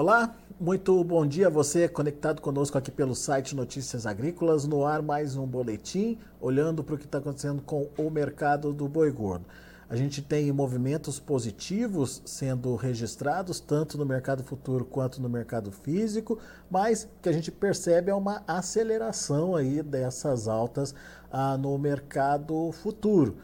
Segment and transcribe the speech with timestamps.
[0.00, 4.66] Olá, muito bom dia a você conectado conosco aqui pelo site Notícias Agrícolas.
[4.66, 8.88] No ar, mais um boletim olhando para o que está acontecendo com o mercado do
[8.88, 9.44] boi gordo.
[9.90, 16.38] A gente tem movimentos positivos sendo registrados, tanto no mercado futuro quanto no mercado físico,
[16.70, 20.94] mas o que a gente percebe é uma aceleração aí dessas altas
[21.30, 23.36] ah, no mercado futuro.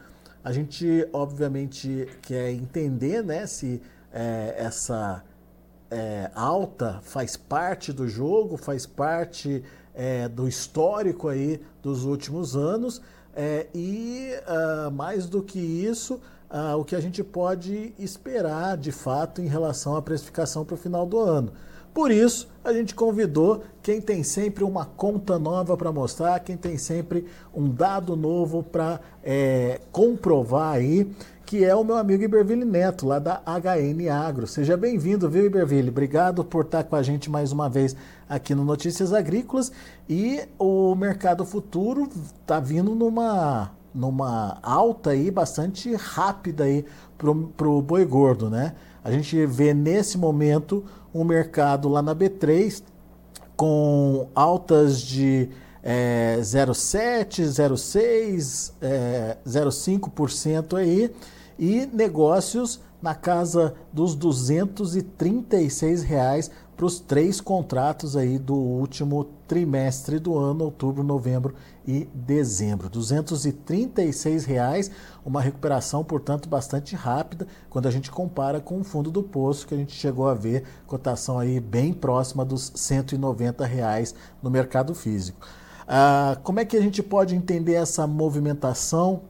[0.43, 3.79] A gente, obviamente, quer entender né, se
[4.11, 5.23] é, essa
[5.89, 13.01] é, alta faz parte do jogo, faz parte é, do histórico aí dos últimos anos
[13.39, 16.15] é, e uh, mais do que isso,
[16.49, 20.77] uh, o que a gente pode esperar de fato em relação à precificação para o
[20.77, 21.53] final do ano.
[21.97, 26.77] Por isso, a gente convidou quem tem sempre uma conta nova para mostrar, quem tem
[26.77, 31.11] sempre um dado novo para é, comprovar aí
[31.43, 34.45] que é o meu amigo Iberville Neto, lá da HN Agro.
[34.45, 35.89] Seja bem-vindo, viu, Iberville?
[35.89, 37.95] Obrigado por estar com a gente mais uma vez
[38.29, 39.71] aqui no Notícias Agrícolas.
[40.07, 42.07] E o mercado futuro
[42.41, 46.85] está vindo numa, numa alta aí bastante rápida aí
[47.17, 48.75] para o boi gordo, né?
[49.03, 50.83] A gente vê nesse momento
[51.17, 52.83] um mercado lá na B3
[53.55, 55.49] com altas de
[55.81, 61.13] é, 0,7, 0,6, é, 0,5% aí
[61.57, 70.19] e negócios na casa dos 236 reais para os três contratos aí do último trimestre
[70.19, 72.89] do ano, outubro, novembro e dezembro.
[72.89, 74.91] 236 reais,
[75.25, 79.73] uma recuperação, portanto, bastante rápida quando a gente compara com o fundo do poço que
[79.73, 85.39] a gente chegou a ver cotação aí bem próxima dos 190 reais no mercado físico.
[85.87, 89.21] Ah, como é que a gente pode entender essa movimentação?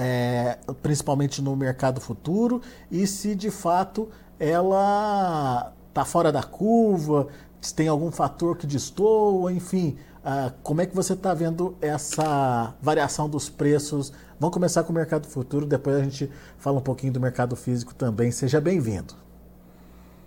[0.00, 7.28] é, principalmente no mercado futuro, e se de fato ela está fora da curva,
[7.60, 12.74] se tem algum fator que destoa, enfim, uh, como é que você está vendo essa
[12.80, 14.12] variação dos preços?
[14.38, 17.94] Vamos começar com o mercado futuro, depois a gente fala um pouquinho do mercado físico
[17.94, 18.30] também.
[18.30, 19.14] Seja bem-vindo.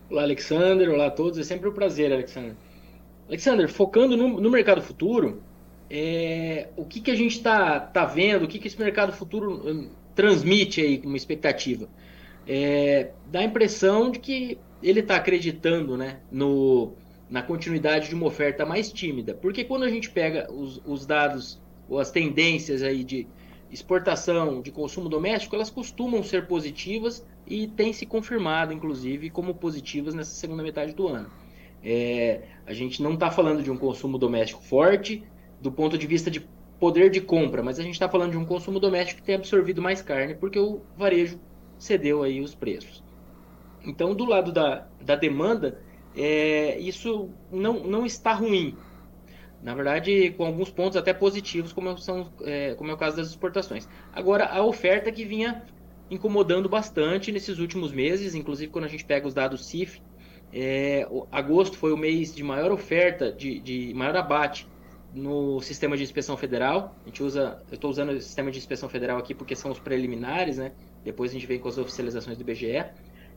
[0.10, 0.92] Olá, Alexander.
[0.92, 1.40] Olá a todos.
[1.40, 2.54] É sempre um prazer, Alexander.
[3.28, 5.42] Alexander, focando no, no mercado futuro,
[5.90, 9.62] é, o que, que a gente está tá vendo, o que, que esse mercado futuro
[9.66, 11.88] hum, transmite aí como expectativa?
[12.48, 16.94] É, dá a impressão de que ele está acreditando né, no,
[17.34, 19.34] na continuidade de uma oferta mais tímida.
[19.34, 23.28] Porque quando a gente pega os, os dados ou as tendências aí de
[23.72, 30.14] exportação, de consumo doméstico, elas costumam ser positivas e têm se confirmado, inclusive, como positivas
[30.14, 31.28] nessa segunda metade do ano.
[31.84, 35.24] É, a gente não está falando de um consumo doméstico forte,
[35.60, 36.48] do ponto de vista de
[36.80, 39.82] poder de compra, mas a gente está falando de um consumo doméstico que tem absorvido
[39.82, 41.40] mais carne porque o varejo
[41.80, 43.04] cedeu aí os preços.
[43.84, 45.82] Então, do lado da, da demanda,
[46.16, 48.76] é, isso não, não está ruim.
[49.62, 53.30] Na verdade, com alguns pontos até positivos, como, são, é, como é o caso das
[53.30, 53.88] exportações.
[54.12, 55.64] Agora, a oferta que vinha
[56.12, 60.02] incomodando bastante nesses últimos meses, inclusive quando a gente pega os dados CIF,
[60.52, 64.68] é, agosto foi o mês de maior oferta, de, de maior abate
[65.14, 66.96] no sistema de inspeção federal.
[67.04, 69.80] A gente usa, eu estou usando o sistema de inspeção federal aqui porque são os
[69.80, 70.74] preliminares, né?
[71.04, 72.86] Depois a gente vem com as oficializações do IBGE.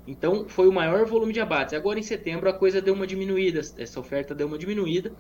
[0.07, 1.75] Então foi o maior volume de abates.
[1.75, 5.13] Agora em setembro a coisa deu uma diminuída, essa oferta deu uma diminuída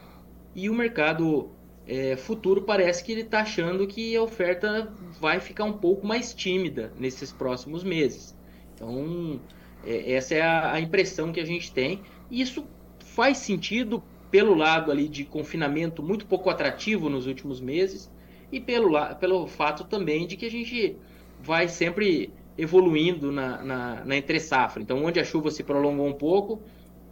[0.55, 1.51] e o mercado
[1.87, 6.33] é, futuro parece que ele está achando que a oferta vai ficar um pouco mais
[6.33, 8.37] tímida nesses próximos meses.
[8.75, 9.41] Então
[9.85, 12.03] é, essa é a, a impressão que a gente tem.
[12.31, 12.65] E isso
[13.01, 18.11] faz sentido pelo lado ali de confinamento muito pouco atrativo nos últimos meses
[18.51, 20.97] e pelo, pelo fato também de que a gente
[21.41, 24.83] vai sempre evoluindo na, na, na entre safra.
[24.83, 26.63] Então, onde a chuva se prolongou um pouco,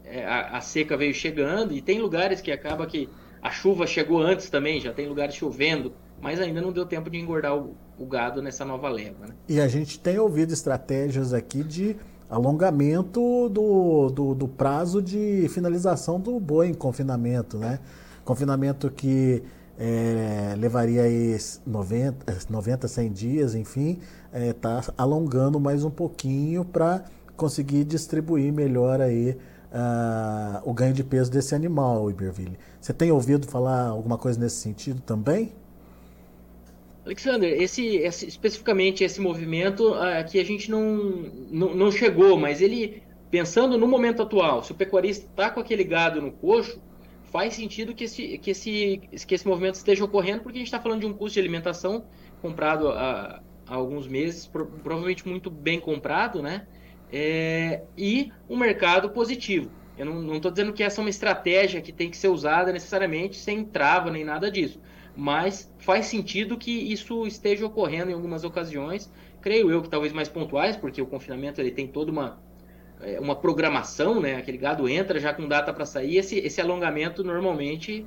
[0.05, 3.09] é, a, a, seca veio chegando e tem lugares que acaba que
[3.43, 7.19] a chuva chegou antes também, já tem lugares chovendo, mas ainda não deu tempo de
[7.19, 9.27] engordar o, o gado nessa nova leva.
[9.27, 9.35] Né?
[9.49, 11.97] E a gente tem ouvido estratégias aqui de
[12.29, 17.79] alongamento do, do, do, prazo de finalização do boi em confinamento, né?
[18.25, 19.43] Confinamento que
[19.79, 21.37] é, levaria aí
[21.67, 23.99] 90, 90, 100 dias, enfim,
[24.33, 27.05] está é, alongando mais um pouquinho para
[27.37, 29.37] conseguir distribuir melhor aí
[29.75, 32.57] uh, o ganho de peso desse animal, Iberville.
[32.81, 35.53] Você tem ouvido falar alguma coisa nesse sentido também?
[37.05, 42.63] Alexander, esse, esse, especificamente esse movimento uh, que a gente não, não, não, chegou, mas
[42.63, 46.81] ele, pensando no momento atual, se o pecuarista está com aquele gado no coxo,
[47.35, 50.79] faz sentido que esse, que esse, que esse movimento esteja ocorrendo, porque a gente está
[50.79, 52.05] falando de um custo de alimentação
[52.41, 56.69] comprado há, há alguns meses, provavelmente muito bem comprado, né?
[57.13, 59.69] É, e um mercado positivo.
[59.99, 63.35] Eu não estou dizendo que essa é uma estratégia que tem que ser usada necessariamente
[63.35, 64.81] sem trava nem nada disso.
[65.17, 69.11] Mas faz sentido que isso esteja ocorrendo em algumas ocasiões.
[69.41, 72.41] Creio eu que talvez mais pontuais, porque o confinamento ele tem toda uma,
[73.21, 74.37] uma programação, né?
[74.37, 76.17] Aquele gado entra já com data para sair.
[76.17, 78.07] Esse, esse alongamento normalmente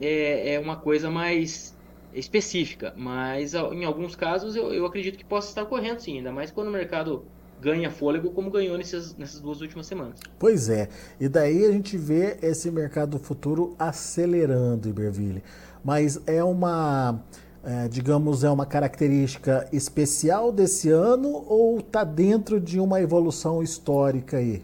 [0.00, 1.76] é, é uma coisa mais
[2.12, 6.50] específica, mas em alguns casos eu, eu acredito que possa estar ocorrendo sim, ainda mais
[6.50, 7.24] quando o mercado
[7.60, 10.20] ganha fôlego como ganhou nessas, nessas duas últimas semanas.
[10.38, 10.88] Pois é,
[11.18, 15.42] e daí a gente vê esse mercado futuro acelerando, Iberville.
[15.82, 17.20] Mas é uma,
[17.64, 24.36] é, digamos, é uma característica especial desse ano ou está dentro de uma evolução histórica
[24.36, 24.62] aí?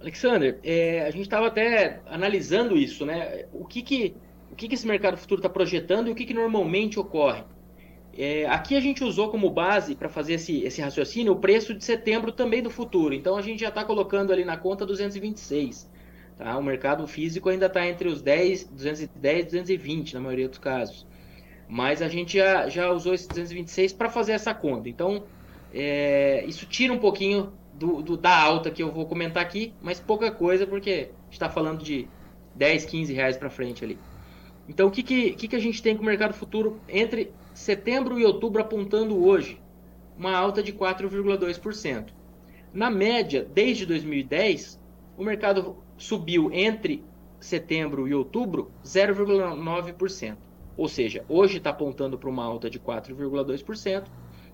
[0.00, 3.44] Alexander, é, a gente estava até analisando isso, né?
[3.52, 4.16] O que que,
[4.50, 7.44] o que, que esse mercado futuro está projetando e o que, que normalmente ocorre?
[8.18, 11.84] É, aqui a gente usou como base para fazer esse, esse raciocínio o preço de
[11.84, 13.14] setembro também do futuro.
[13.14, 15.88] Então a gente já está colocando ali na conta 226.
[16.36, 16.58] Tá?
[16.58, 21.06] O mercado físico ainda está entre os 10, 210 e 220 na maioria dos casos.
[21.72, 24.90] Mas a gente já, já usou esse 226 para fazer essa conta.
[24.90, 25.24] Então
[25.72, 29.98] é, isso tira um pouquinho do, do, da alta que eu vou comentar aqui, mas
[29.98, 32.06] pouca coisa porque está falando de
[32.54, 33.98] 10, 15 reais para frente ali.
[34.68, 38.20] Então o que, que, que, que a gente tem com o mercado futuro entre setembro
[38.20, 39.58] e outubro apontando hoje
[40.14, 42.08] uma alta de 4,2%.
[42.70, 44.78] Na média, desde 2010,
[45.16, 47.02] o mercado subiu entre
[47.40, 50.36] setembro e outubro 0,9%.
[50.82, 54.02] Ou seja, hoje está apontando para uma alta de 4,2%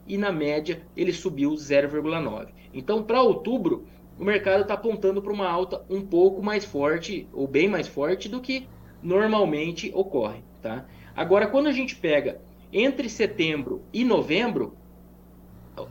[0.07, 2.49] e na média ele subiu 0,9%.
[2.75, 3.87] Então, para outubro,
[4.19, 8.29] o mercado está apontando para uma alta um pouco mais forte, ou bem mais forte,
[8.29, 8.69] do que
[9.03, 10.45] normalmente ocorre.
[10.61, 10.85] Tá?
[11.17, 14.77] Agora, quando a gente pega entre setembro e novembro,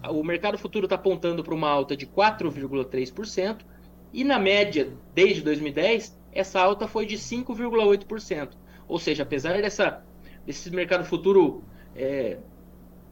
[0.07, 3.65] o mercado futuro está apontando para uma alta de 4,3%,
[4.13, 8.49] e na média, desde 2010, essa alta foi de 5,8%.
[8.87, 10.05] Ou seja, apesar dessa,
[10.47, 11.61] desse mercado futuro
[11.95, 12.37] é,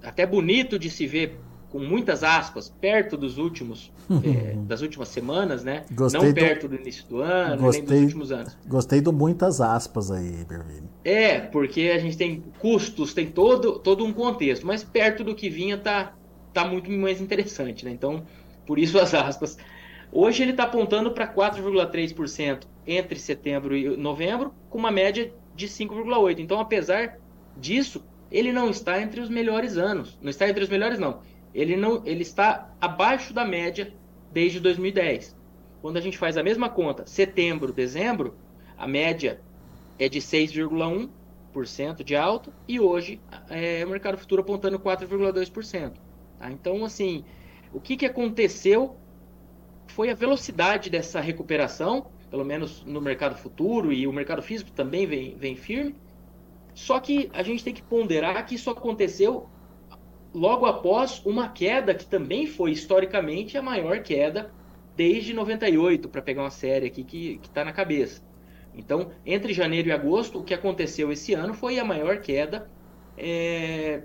[0.01, 1.37] até bonito de se ver
[1.69, 3.91] com muitas aspas, perto dos últimos,
[4.23, 5.83] é, das últimas semanas, né?
[5.91, 6.77] Gostei Não perto do...
[6.77, 8.57] do início do ano, gostei, nem dos últimos anos.
[8.65, 10.87] Gostei do muitas aspas aí, Bervini.
[11.03, 15.49] É, porque a gente tem custos, tem todo, todo um contexto, mas perto do que
[15.49, 16.13] vinha tá,
[16.53, 17.91] tá muito mais interessante, né?
[17.91, 18.23] Então,
[18.65, 19.57] por isso as aspas.
[20.13, 26.39] Hoje ele está apontando para 4,3% entre setembro e novembro, com uma média de 5,8%.
[26.39, 27.17] Então, apesar
[27.57, 30.17] disso, ele não está entre os melhores anos.
[30.21, 31.21] Não está entre os melhores, não
[31.55, 33.93] ele, não, ele está abaixo da média
[34.31, 35.33] desde 2010.
[35.81, 38.35] Quando a gente faz a mesma conta, setembro, dezembro,
[38.77, 39.39] a média
[39.97, 45.93] é de 6,1% de alta e hoje é, o mercado futuro apontando 4,2%.
[46.37, 46.51] Tá?
[46.51, 47.23] Então, assim,
[47.73, 48.97] o que, que aconteceu
[49.87, 55.07] foi a velocidade dessa recuperação, pelo menos no mercado futuro e o mercado físico também
[55.07, 55.95] vem, vem firme.
[56.75, 59.49] Só que a gente tem que ponderar que isso aconteceu
[60.33, 64.51] logo após uma queda que também foi historicamente a maior queda
[64.95, 68.21] desde 98, para pegar uma série aqui que está na cabeça.
[68.73, 72.69] Então, entre janeiro e agosto, o que aconteceu esse ano foi a maior queda
[73.17, 74.03] é,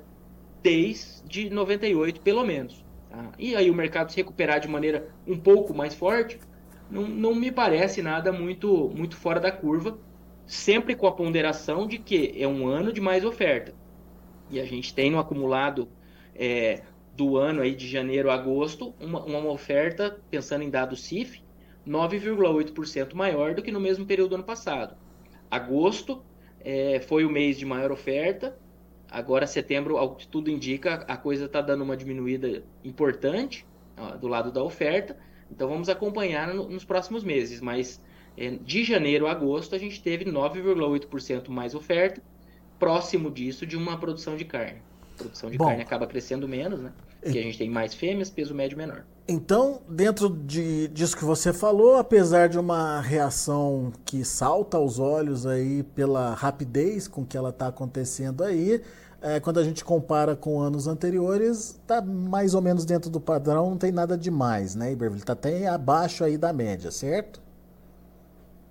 [0.62, 2.84] desde 98, pelo menos.
[3.08, 3.32] Tá?
[3.36, 6.38] E aí o mercado se recuperar de maneira um pouco mais forte,
[6.88, 9.98] não, não me parece nada muito, muito fora da curva,
[10.50, 13.72] sempre com a ponderação de que é um ano de mais oferta.
[14.50, 15.88] E a gente tem no acumulado
[16.34, 16.82] é,
[17.16, 21.40] do ano aí de janeiro a agosto, uma, uma oferta, pensando em dados CIF,
[21.86, 24.96] 9,8% maior do que no mesmo período do ano passado.
[25.48, 26.20] Agosto
[26.58, 28.58] é, foi o mês de maior oferta,
[29.08, 33.64] agora setembro, ao que tudo indica, a coisa está dando uma diminuída importante
[33.96, 35.16] ó, do lado da oferta,
[35.48, 38.02] então vamos acompanhar no, nos próximos meses, mas
[38.62, 42.22] de janeiro a agosto a gente teve 9,8% mais oferta,
[42.78, 44.80] próximo disso de uma produção de carne
[45.20, 46.92] produção de Bom, carne acaba crescendo menos, né?
[47.20, 49.04] Porque a gente tem mais fêmeas, peso médio menor.
[49.28, 55.46] Então, dentro de, disso que você falou, apesar de uma reação que salta aos olhos
[55.46, 58.82] aí pela rapidez com que ela está acontecendo aí,
[59.20, 63.70] é, quando a gente compara com anos anteriores, está mais ou menos dentro do padrão,
[63.70, 65.20] não tem nada demais, né, Iberville?
[65.20, 67.40] Está até abaixo aí da média, certo?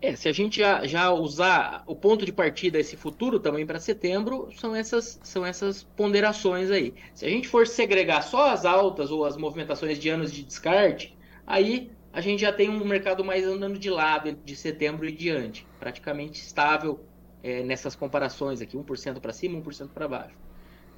[0.01, 3.79] É, se a gente já, já usar o ponto de partida, esse futuro também para
[3.79, 6.93] setembro, são essas, são essas ponderações aí.
[7.13, 11.17] Se a gente for segregar só as altas ou as movimentações de anos de descarte,
[11.45, 15.67] aí a gente já tem um mercado mais andando de lado de setembro e diante,
[15.79, 17.01] praticamente estável
[17.43, 20.35] é, nessas comparações aqui, 1% para cima, 1% para baixo.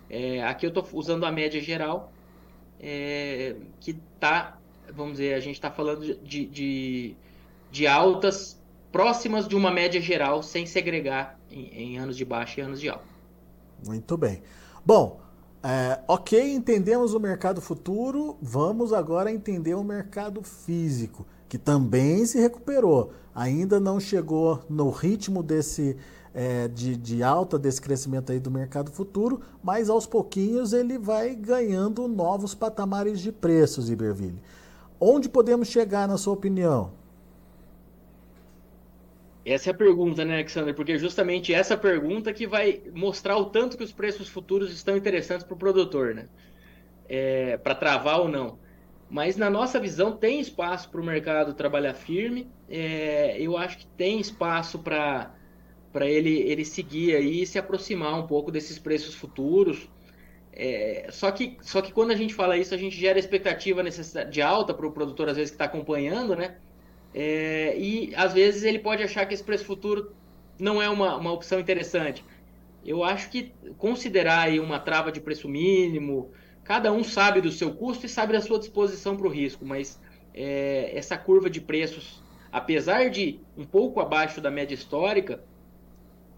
[0.09, 2.13] É, aqui eu estou usando a média geral,
[2.79, 4.59] é, que está,
[4.93, 7.15] vamos dizer, a gente está falando de, de
[7.71, 8.60] de altas
[8.91, 12.89] próximas de uma média geral, sem segregar em, em anos de baixa e anos de
[12.89, 13.05] alta.
[13.85, 14.41] Muito bem.
[14.85, 15.19] Bom,
[15.63, 22.39] é, ok, entendemos o mercado futuro, vamos agora entender o mercado físico, que também se
[22.39, 23.13] recuperou.
[23.33, 25.95] Ainda não chegou no ritmo desse
[26.33, 31.35] é, de, de, alta desse crescimento aí do mercado futuro, mas aos pouquinhos ele vai
[31.35, 34.41] ganhando novos patamares de preços, Iberville.
[34.99, 36.91] Onde podemos chegar, na sua opinião?
[39.51, 40.73] Essa é a pergunta, né, Alexander?
[40.73, 45.45] Porque justamente essa pergunta que vai mostrar o tanto que os preços futuros estão interessantes
[45.45, 46.27] para o produtor, né?
[47.07, 48.59] É, para travar ou não.
[49.09, 52.49] Mas na nossa visão tem espaço para o mercado trabalhar firme.
[52.69, 55.35] É, eu acho que tem espaço para
[55.91, 59.89] para ele, ele seguir aí e se aproximar um pouco desses preços futuros.
[60.53, 63.83] É, só, que, só que quando a gente fala isso, a gente gera expectativa
[64.29, 66.57] de alta para o produtor, às vezes, que está acompanhando, né?
[67.13, 70.13] É, e às vezes ele pode achar que esse preço futuro
[70.59, 72.23] não é uma, uma opção interessante.
[72.85, 76.31] Eu acho que considerar aí uma trava de preço mínimo,
[76.63, 79.99] cada um sabe do seu custo e sabe da sua disposição para o risco, mas
[80.33, 85.43] é, essa curva de preços, apesar de um pouco abaixo da média histórica,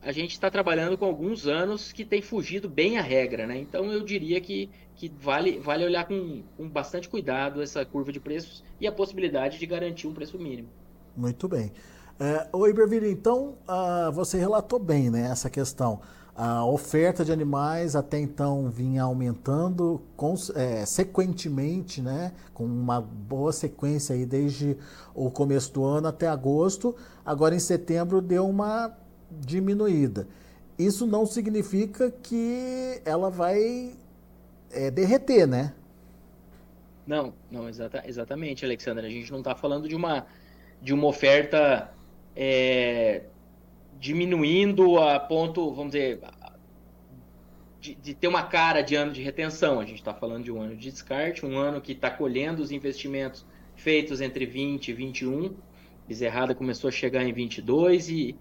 [0.04, 3.58] a gente está trabalhando com alguns anos que tem fugido bem a regra, né?
[3.58, 8.20] Então eu diria que, que vale, vale olhar com, com bastante cuidado essa curva de
[8.20, 10.68] preços e a possibilidade de garantir um preço mínimo.
[11.16, 11.72] Muito bem.
[12.20, 16.02] É, o Iberville, então uh, você relatou bem né, essa questão.
[16.36, 20.02] A oferta de animais até então vinha aumentando
[20.56, 24.76] é, sequentemente, né, com uma boa sequência aí desde
[25.14, 26.96] o começo do ano até agosto.
[27.24, 28.98] Agora em setembro deu uma
[29.40, 30.28] diminuída.
[30.78, 33.94] Isso não significa que ela vai
[34.72, 35.74] é, derreter, né?
[37.06, 39.06] Não, não, exata, exatamente, Alexandre.
[39.06, 40.26] A gente não está falando de uma,
[40.82, 41.92] de uma oferta
[42.36, 43.24] é,
[44.00, 46.20] diminuindo a ponto, vamos dizer,
[47.80, 49.80] de, de, ter uma cara de ano de retenção.
[49.80, 52.72] A gente está falando de um ano de descarte, um ano que está colhendo os
[52.72, 55.54] investimentos feitos entre 20 e 21.
[56.08, 58.36] Bezerrada começou a chegar em 22 e,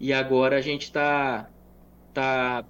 [0.00, 1.50] e agora a gente está
[2.14, 2.64] tá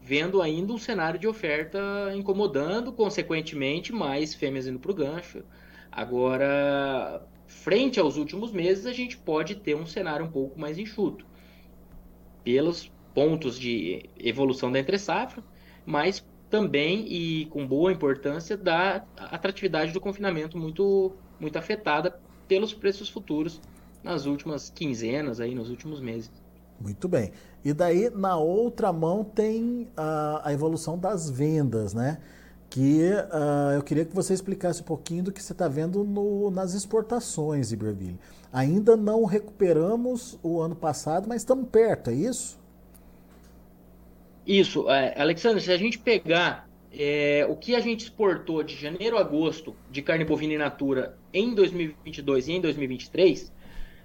[0.00, 1.78] vendo ainda um cenário de oferta
[2.14, 5.44] incomodando, consequentemente, mais fêmeas indo para o gancho.
[5.90, 11.26] Agora, frente aos últimos meses, a gente pode ter um cenário um pouco mais enxuto,
[12.44, 15.42] pelos pontos de evolução da entre-safra,
[15.84, 23.08] mas também e com boa importância da atratividade do confinamento muito, muito afetada pelos preços
[23.08, 23.60] futuros
[24.02, 26.30] nas últimas quinzenas, aí, nos últimos meses.
[26.80, 27.32] Muito bem.
[27.64, 32.18] E daí, na outra mão, tem a, a evolução das vendas, né?
[32.70, 36.50] Que uh, eu queria que você explicasse um pouquinho do que você está vendo no,
[36.50, 38.18] nas exportações, Iberville.
[38.52, 42.58] Ainda não recuperamos o ano passado, mas estamos perto, é isso?
[44.46, 44.88] Isso.
[44.90, 49.20] É, Alexandre, se a gente pegar é, o que a gente exportou de janeiro a
[49.20, 53.52] agosto de carne bovina in natura em 2022 e em 2023,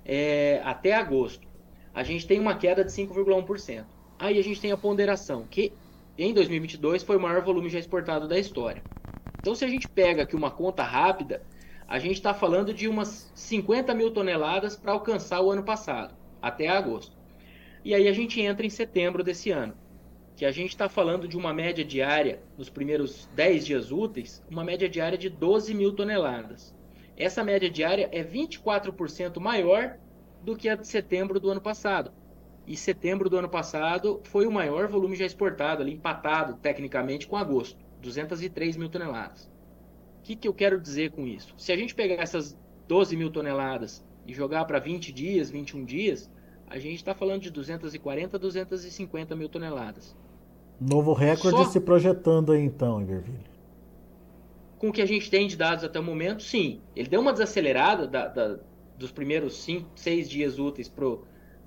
[0.05, 1.47] é, até agosto,
[1.93, 3.85] a gente tem uma queda de 5,1%.
[4.17, 5.73] Aí a gente tem a ponderação, que
[6.17, 8.83] em 2022 foi o maior volume já exportado da história.
[9.41, 11.41] Então, se a gente pega aqui uma conta rápida,
[11.87, 16.67] a gente está falando de umas 50 mil toneladas para alcançar o ano passado, até
[16.67, 17.15] agosto.
[17.83, 19.73] E aí a gente entra em setembro desse ano,
[20.35, 24.63] que a gente está falando de uma média diária, nos primeiros 10 dias úteis, uma
[24.63, 26.73] média diária de 12 mil toneladas.
[27.17, 29.97] Essa média diária é 24% maior
[30.43, 32.11] do que a de setembro do ano passado.
[32.65, 37.35] E setembro do ano passado foi o maior volume já exportado, ali, empatado tecnicamente com
[37.35, 39.51] agosto, 203 mil toneladas.
[40.19, 41.53] O que, que eu quero dizer com isso?
[41.57, 42.57] Se a gente pegar essas
[42.87, 46.29] 12 mil toneladas e jogar para 20 dias, 21 dias,
[46.67, 50.15] a gente está falando de 240 a 250 mil toneladas.
[50.79, 51.65] Novo recorde Só...
[51.65, 53.53] se projetando aí então, Iverville.
[54.77, 56.81] Com o que a gente tem de dados até o momento, sim.
[56.95, 58.59] Ele deu uma desacelerada da, da
[58.97, 61.05] dos primeiros 5, 6 dias úteis para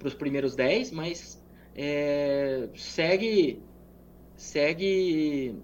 [0.05, 1.43] os primeiros 10, mas
[1.75, 3.63] é, segue,
[4.37, 5.55] segue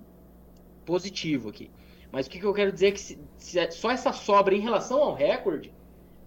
[0.84, 1.70] positivo aqui.
[2.10, 4.54] Mas o que, que eu quero dizer é que se, se é só essa sobra
[4.54, 5.72] em relação ao recorde,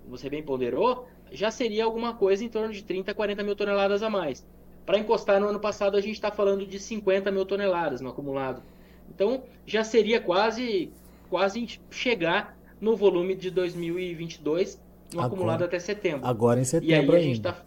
[0.08, 4.10] você bem ponderou, já seria alguma coisa em torno de 30, 40 mil toneladas a
[4.10, 4.46] mais.
[4.86, 8.62] Para encostar no ano passado, a gente está falando de 50 mil toneladas no acumulado.
[9.10, 10.92] Então, já seria quase,
[11.30, 14.80] quase chegar no volume de 2022
[15.20, 16.26] agora, acumulado até setembro.
[16.26, 17.54] Agora em setembro e ainda.
[17.54, 17.66] Tá...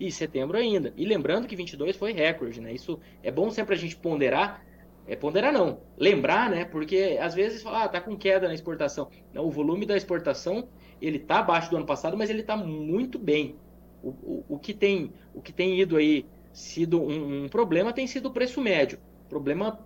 [0.00, 0.92] E setembro ainda.
[0.96, 2.72] E lembrando que 22 foi recorde, né?
[2.72, 4.64] Isso é bom sempre a gente ponderar.
[5.06, 6.66] É ponderar não, lembrar, né?
[6.66, 9.08] Porque às vezes fala, ah, tá com queda na exportação.
[9.32, 10.68] Não, o volume da exportação
[11.00, 13.56] ele está abaixo do ano passado, mas ele está muito bem.
[14.02, 18.06] O, o, o, que tem, o que tem ido aí sido um, um problema tem
[18.06, 18.98] sido o preço médio.
[19.28, 19.78] Problema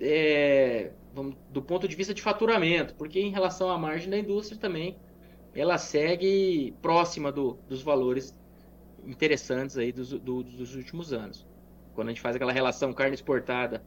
[0.00, 0.90] é,
[1.50, 4.96] do ponto de vista de faturamento, porque em relação à margem da indústria também,
[5.54, 8.34] ela segue próxima do, dos valores
[9.06, 11.46] interessantes aí dos, do, dos últimos anos.
[11.94, 13.82] Quando a gente faz aquela relação carne exportada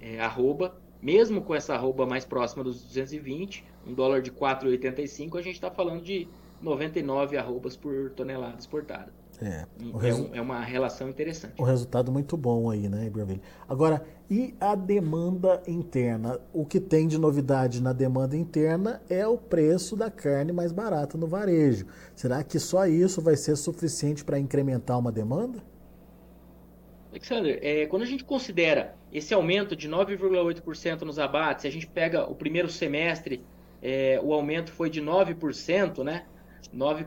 [0.00, 5.42] é, arroba, mesmo com essa arroba mais próxima dos 220, um dólar de 4,85, a
[5.42, 6.28] gente está falando de
[6.60, 9.12] 99 arrobas por tonelada exportada.
[9.40, 9.64] É,
[10.02, 11.60] é, um, é, uma relação interessante.
[11.60, 13.40] Um resultado muito bom aí, né, Ibrahim?
[13.68, 16.38] Agora, e a demanda interna?
[16.52, 21.16] O que tem de novidade na demanda interna é o preço da carne mais barata
[21.16, 21.86] no varejo.
[22.14, 25.62] Será que só isso vai ser suficiente para incrementar uma demanda?
[27.10, 32.30] Alexander, é, quando a gente considera esse aumento de 9,8% nos abates, a gente pega
[32.30, 33.42] o primeiro semestre,
[33.80, 36.26] é, o aumento foi de 9%, né?
[36.70, 37.06] 9,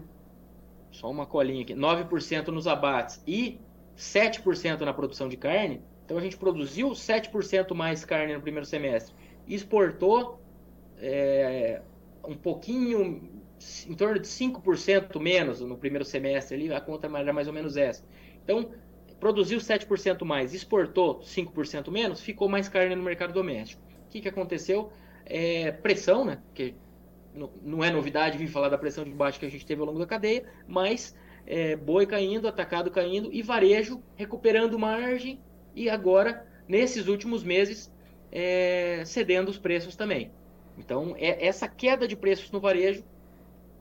[0.92, 3.60] só uma colinha aqui, 9% nos abates e
[3.96, 5.82] 7% na produção de carne.
[6.12, 9.16] Então a gente produziu 7% mais carne no primeiro semestre.
[9.48, 10.42] Exportou
[10.98, 11.82] é,
[12.28, 13.32] um pouquinho,
[13.88, 17.78] em torno de 5% menos no primeiro semestre ali, a conta era mais ou menos
[17.78, 18.04] essa.
[18.44, 18.72] Então,
[19.22, 23.82] produziu 7% mais, exportou 5% menos, ficou mais carne no mercado doméstico.
[24.06, 24.92] O que, que aconteceu?
[25.26, 26.42] É, pressão, né?
[26.54, 26.76] Que
[27.64, 30.00] não é novidade vir falar da pressão de baixo que a gente teve ao longo
[30.00, 31.16] da cadeia, mas
[31.48, 35.40] é, boi caindo, atacado caindo e varejo recuperando margem
[35.76, 37.92] e agora, nesses últimos meses,
[38.32, 40.32] é, cedendo os preços também.
[40.78, 43.04] Então, é, essa queda de preços no varejo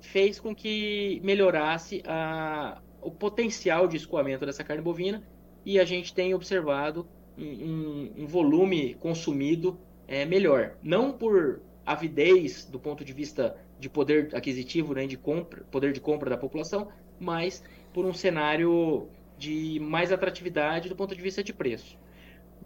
[0.01, 5.23] fez com que melhorasse a, o potencial de escoamento dessa carne bovina
[5.65, 7.07] e a gente tem observado
[7.39, 9.79] um, um, um volume consumido
[10.09, 10.77] é, melhor.
[10.83, 16.01] Não por avidez do ponto de vista de poder aquisitivo, né, de compra, poder de
[16.01, 16.89] compra da população,
[17.19, 17.63] mas
[17.93, 19.09] por um cenário
[19.41, 21.99] de mais atratividade do ponto de vista de preço.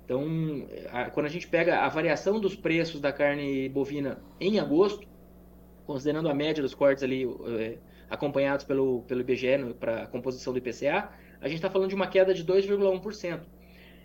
[0.05, 5.07] Então, a, quando a gente pega a variação dos preços da carne bovina em agosto,
[5.87, 7.25] considerando a média dos cortes ali
[7.61, 7.79] é,
[8.11, 11.11] acompanhados pelo, pelo IBGE para a composição do IPCA,
[11.41, 13.41] a gente está falando de uma queda de 2,1%.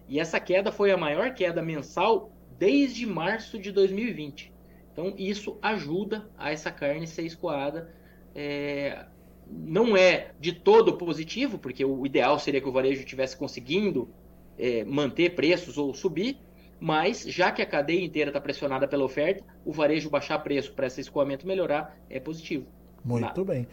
[0.08, 4.54] E essa queda foi a maior queda mensal desde março de 2020.
[4.94, 7.92] Então, isso ajuda a essa carne ser escoada.
[8.36, 9.06] É,
[9.50, 14.10] não é de todo positivo, porque o ideal seria que o varejo estivesse conseguindo
[14.58, 16.38] é, manter preços ou subir,
[16.80, 20.88] mas já que a cadeia inteira está pressionada pela oferta, o varejo baixar preço para
[20.88, 22.66] esse escoamento melhorar é positivo.
[23.04, 23.68] Muito bem.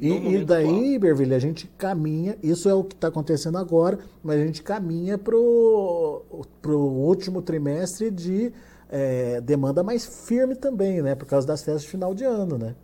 [0.00, 4.40] E, e daí, Bervilha, a gente caminha, isso é o que está acontecendo agora, mas
[4.40, 6.24] a gente caminha para o
[6.66, 8.52] último trimestre de
[8.88, 11.14] é, demanda mais firme também, né?
[11.14, 12.74] Por causa das festas de final de ano, né?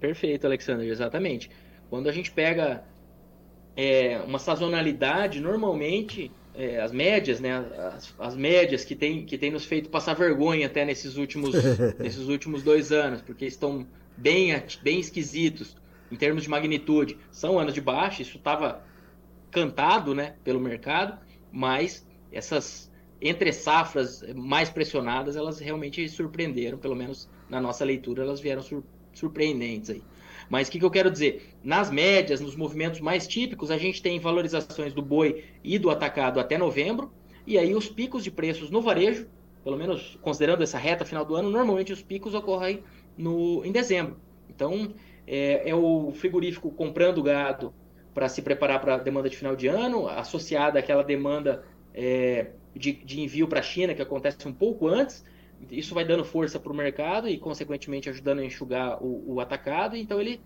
[0.00, 1.50] Perfeito, Alexandre, exatamente.
[1.88, 2.84] Quando a gente pega
[3.76, 7.56] é, uma sazonalidade, normalmente é, as médias, né,
[7.94, 11.54] as, as, médias que tem, que tem nos feito passar vergonha até nesses últimos,
[11.98, 14.50] nesses últimos dois anos, porque estão bem,
[14.82, 15.76] bem esquisitos
[16.10, 17.16] em termos de magnitude.
[17.30, 18.84] São anos de baixa, isso estava
[19.50, 21.18] cantado né, pelo mercado,
[21.50, 22.90] mas essas
[23.20, 28.82] entre safras mais pressionadas, elas realmente surpreenderam, pelo menos na nossa leitura, elas vieram sur
[29.12, 30.02] surpreendentes aí.
[30.48, 31.54] Mas o que, que, eu quero dizer?
[31.62, 36.38] Nas médias, nos movimentos mais típicos, a gente tem valorizações do boi e do atacado
[36.38, 37.10] até novembro,
[37.46, 39.26] e aí os picos de preços no varejo,
[39.64, 42.82] pelo menos considerando essa reta final do ano, normalmente os picos ocorrem
[43.16, 44.16] no, em dezembro.
[44.48, 44.92] Então,
[45.26, 47.72] é, é o frigorífico comprando gado
[48.12, 52.92] para se preparar para a demanda de final de ano, associada àquela demanda é, de,
[52.92, 55.24] de, envio para a China, que acontece um pouco antes.
[55.70, 59.96] Isso vai dando força para o mercado e, consequentemente, ajudando a enxugar o, o atacado.
[59.96, 60.40] Então, ele,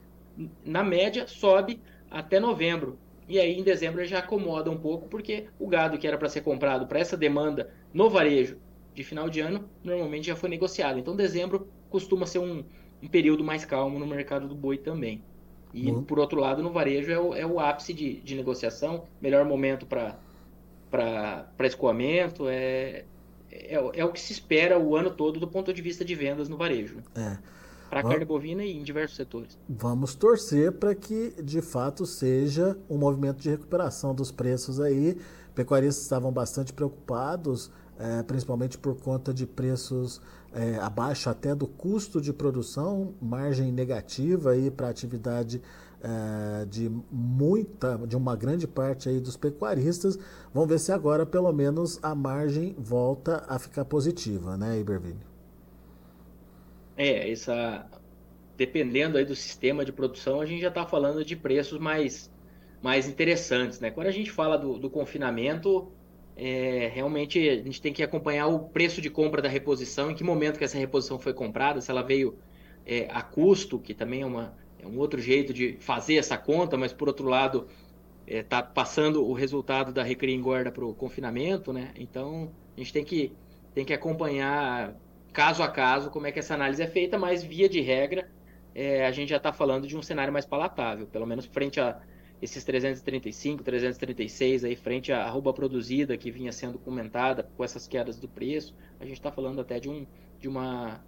[0.64, 2.98] na média, sobe até novembro.
[3.28, 6.28] E aí, em dezembro, ele já acomoda um pouco, porque o gado que era para
[6.28, 8.58] ser comprado para essa demanda no varejo
[8.94, 10.98] de final de ano, normalmente já foi negociado.
[10.98, 12.64] Então, dezembro costuma ser um,
[13.02, 15.22] um período mais calmo no mercado do boi também.
[15.74, 16.02] E, uhum.
[16.02, 19.84] por outro lado, no varejo é o, é o ápice de, de negociação, melhor momento
[19.84, 20.16] para
[21.60, 23.04] escoamento, é,
[23.68, 26.48] é, é, o que se espera o ano todo do ponto de vista de vendas
[26.48, 26.98] no varejo.
[27.14, 27.38] É.
[27.88, 29.56] Para a carne bovina e em diversos setores.
[29.68, 35.16] Vamos torcer para que, de fato, seja um movimento de recuperação dos preços aí.
[35.54, 40.20] Pecuaristas estavam bastante preocupados, é, principalmente por conta de preços
[40.52, 45.60] é, abaixo até do custo de produção, margem negativa aí para a atividade
[46.02, 50.18] é, de muita, de uma grande parte aí dos pecuaristas.
[50.52, 55.18] Vamos ver se agora pelo menos a margem volta a ficar positiva, né, Iberville?
[56.96, 57.86] É, essa
[58.56, 62.30] dependendo aí do sistema de produção, a gente já está falando de preços mais,
[62.82, 63.80] mais interessantes.
[63.80, 63.90] Né?
[63.90, 65.92] Quando a gente fala do, do confinamento,
[66.36, 70.22] é, realmente a gente tem que acompanhar o preço de compra da reposição, em que
[70.22, 72.38] momento que essa reposição foi comprada, se ela veio
[72.84, 76.76] é, a custo, que também é, uma, é um outro jeito de fazer essa conta,
[76.76, 77.66] mas por outro lado
[78.26, 81.92] está é, tá passando o resultado da recria engorda para o confinamento, né?
[81.96, 83.32] Então a gente tem que,
[83.74, 84.94] tem que acompanhar
[85.32, 88.28] caso a caso como é que essa análise é feita, mas via de regra
[88.74, 91.98] é, a gente já está falando de um cenário mais palatável, pelo menos frente a
[92.40, 98.18] esses 335, 336 aí frente à arroba produzida que vinha sendo comentada com essas quedas
[98.18, 100.06] do preço, a gente está falando até de um,
[100.38, 101.00] de uma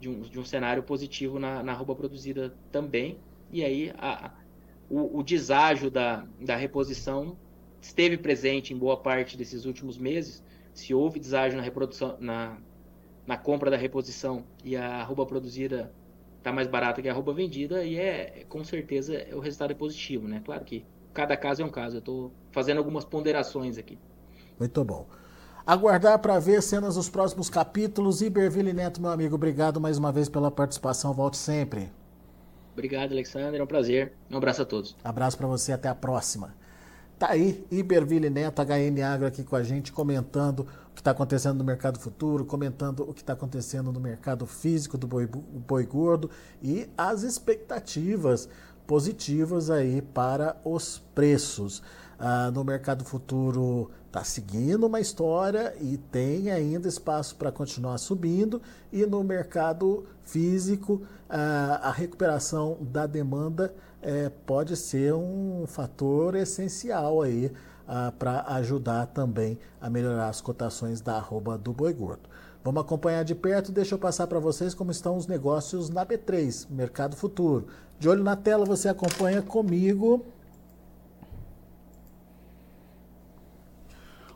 [0.00, 3.18] de um, de um cenário positivo na, na arroba produzida também.
[3.50, 4.32] E aí a,
[4.88, 7.36] o, o deságio da, da reposição
[7.80, 10.44] esteve presente em boa parte desses últimos meses.
[10.72, 12.58] Se houve deságio na reprodução, na,
[13.26, 15.92] na compra da reposição e a arroba produzida
[16.48, 20.26] está mais barata que a roupa vendida e é com certeza o resultado é positivo,
[20.26, 20.40] né?
[20.44, 21.96] Claro que cada caso é um caso.
[21.96, 23.98] Eu estou fazendo algumas ponderações aqui.
[24.58, 25.06] Muito bom.
[25.66, 28.22] Aguardar para ver cenas dos próximos capítulos.
[28.22, 31.12] Iberville Neto, meu amigo, obrigado mais uma vez pela participação.
[31.12, 31.92] Volte sempre.
[32.72, 33.60] Obrigado, Alexandre.
[33.60, 34.12] É um prazer.
[34.30, 34.96] Um abraço a todos.
[35.04, 35.72] Abraço para você.
[35.72, 36.54] Até a próxima.
[37.18, 40.66] Tá aí, Iberville Neto, HN Agro aqui com a gente, comentando
[40.98, 45.06] que está acontecendo no mercado futuro, comentando o que está acontecendo no mercado físico do
[45.06, 46.28] boi, boi gordo
[46.60, 48.48] e as expectativas
[48.84, 51.84] positivas aí para os preços.
[52.18, 58.60] Ah, no mercado futuro está seguindo uma história e tem ainda espaço para continuar subindo,
[58.92, 67.22] e no mercado físico ah, a recuperação da demanda é, pode ser um fator essencial
[67.22, 67.52] aí
[67.88, 72.28] ah, para ajudar também a melhorar as cotações da arroba do boi gordo.
[72.62, 76.66] Vamos acompanhar de perto, deixa eu passar para vocês como estão os negócios na B3,
[76.68, 77.68] Mercado Futuro.
[77.98, 80.26] De olho na tela, você acompanha comigo